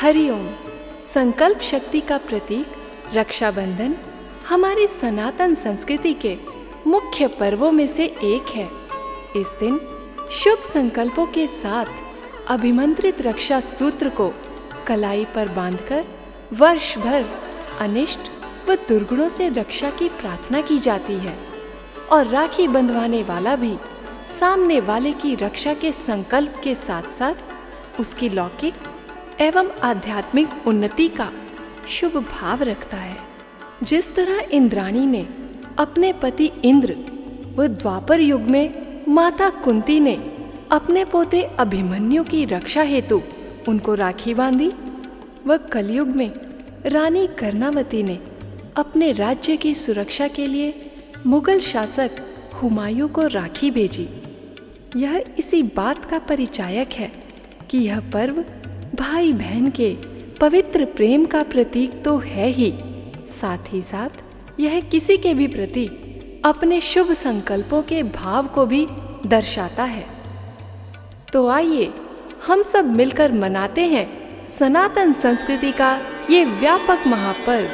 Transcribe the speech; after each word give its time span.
हरिओम 0.00 0.46
संकल्प 1.04 1.60
शक्ति 1.60 2.00
का 2.00 2.16
प्रतीक, 2.18 2.66
रक्षाबंधन, 3.14 3.94
हमारी 4.48 4.86
सनातन 4.86 5.54
संस्कृति 5.54 6.12
के 6.14 6.36
मुख्य 6.86 7.26
पर्वों 7.28 7.72
में 7.72 7.86
से 7.86 8.04
एक 8.04 8.46
है। 8.48 8.64
इस 9.36 9.56
दिन 9.60 9.78
शुभ 10.32 10.62
संकल्पों 10.62 11.26
के 11.26 11.46
साथ 11.46 11.86
अभिमंत्रित 12.48 13.20
रक्षा 13.20 13.60
सूत्र 13.60 14.08
को 14.08 14.32
कलाई 14.86 15.24
पर 15.24 15.48
बांधकर 15.48 16.04
वर्ष 16.52 16.98
भर 16.98 17.26
अनिष्ट 17.80 18.30
व 18.68 18.74
दुर्गुणों 18.88 19.28
से 19.28 19.48
रक्षा 19.48 19.90
की 19.90 20.08
प्रार्थना 20.08 20.60
की 20.60 20.78
जाती 20.78 21.14
है 21.14 21.36
और 22.12 22.26
राखी 22.26 22.68
बंधवाने 22.68 23.22
वाला 23.22 23.56
भी 23.56 23.76
सामने 24.38 24.80
वाले 24.80 25.12
की 25.12 25.34
रक्षा 25.34 25.74
के 25.74 25.92
संकल्प 25.92 26.60
के 26.64 26.74
साथ 26.74 27.12
साथ 27.12 28.00
उसकी 28.00 28.28
लौकिक 28.28 28.74
एवं 29.40 29.68
आध्यात्मिक 29.82 30.48
उन्नति 30.66 31.08
का 31.08 31.32
शुभ 31.88 32.16
भाव 32.16 32.62
रखता 32.62 32.96
है। 32.96 33.16
जिस 33.82 34.14
तरह 34.14 34.40
इंद्राणी 34.52 35.06
ने 35.06 35.26
अपने 35.78 36.12
पति 36.12 36.50
इंद्र 36.64 36.96
व 37.56 37.66
द्वापर 37.66 38.20
युग 38.20 38.40
में 38.40 39.02
माता 39.08 39.50
कुंती 39.50 40.00
ने 40.00 40.14
अपने 40.72 41.04
पोते 41.04 41.42
अभिमन्यु 41.42 42.24
की 42.24 42.44
रक्षा 42.44 42.82
हेतु 42.82 43.22
उनको 43.68 43.94
राखी 43.94 44.34
बांधी 44.34 44.70
व 45.46 45.56
कलयुग 45.56 46.08
में 46.08 46.30
रानी 46.86 47.26
कर्णावती 47.26 48.02
ने 48.02 48.18
अपने 48.76 49.12
राज्य 49.12 49.56
की 49.56 49.74
सुरक्षा 49.74 50.28
के 50.28 50.46
लिए 50.46 50.92
मुगल 51.26 51.60
शासक 51.60 52.10
हुमायूं 52.54 53.08
को 53.08 53.26
राखी 53.26 53.70
भेजी। 53.70 54.08
यह 54.96 55.24
इसी 55.38 55.62
बात 55.62 56.04
का 56.04 56.18
परिचायक 56.18 56.92
है 56.92 57.12
कि 57.70 57.78
यह 57.78 58.00
पर्व 58.00 58.44
भाई 59.00 59.32
बहन 59.32 59.70
के 59.70 59.94
पवित्र 60.40 60.84
प्रेम 60.84 61.24
का 61.26 61.42
प्रतीक 61.42 62.02
तो 62.02 62.16
है 62.18 62.48
ही। 62.48 62.72
साथ 63.30 63.72
ही 63.72 63.80
साथ, 63.82 64.10
यह 64.60 64.80
किसी 64.80 65.16
के 65.16 65.34
भी 65.34 65.46
प्रति 65.46 65.86
अपने 66.44 66.80
शुभ 66.80 67.12
संकल्पों 67.12 67.82
के 67.82 68.02
भाव 68.02 68.46
को 68.46 68.66
भी 68.66 68.86
दर्शाता 69.26 69.84
है। 69.84 70.04
तो 71.32 71.48
आइए, 71.48 71.90
हम 72.46 72.62
सब 72.62 72.92
मिलकर 72.92 73.32
मनाते 73.32 73.86
हैं 73.86 74.06
सनातन 74.58 75.12
संस्कृति 75.12 75.72
का 75.72 75.98
ये 76.30 76.44
व्यापक 76.44 77.06
महापर्व। 77.06 77.68